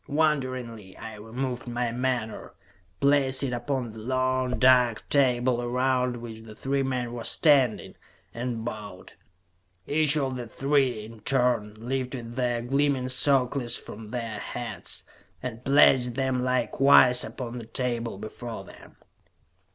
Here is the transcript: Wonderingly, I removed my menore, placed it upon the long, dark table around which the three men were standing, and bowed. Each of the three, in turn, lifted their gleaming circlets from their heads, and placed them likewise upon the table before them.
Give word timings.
Wonderingly, 0.07 0.97
I 0.97 1.13
removed 1.17 1.67
my 1.67 1.91
menore, 1.91 2.55
placed 2.99 3.43
it 3.43 3.53
upon 3.53 3.91
the 3.91 3.99
long, 3.99 4.57
dark 4.57 5.07
table 5.11 5.61
around 5.61 6.17
which 6.17 6.41
the 6.41 6.55
three 6.55 6.81
men 6.81 7.13
were 7.13 7.23
standing, 7.23 7.93
and 8.33 8.65
bowed. 8.65 9.13
Each 9.85 10.17
of 10.17 10.37
the 10.37 10.47
three, 10.47 11.05
in 11.05 11.19
turn, 11.19 11.75
lifted 11.77 12.35
their 12.35 12.63
gleaming 12.63 13.09
circlets 13.09 13.77
from 13.77 14.07
their 14.07 14.39
heads, 14.39 15.03
and 15.43 15.63
placed 15.63 16.15
them 16.15 16.41
likewise 16.43 17.23
upon 17.23 17.59
the 17.59 17.67
table 17.67 18.17
before 18.17 18.63
them. 18.63 18.95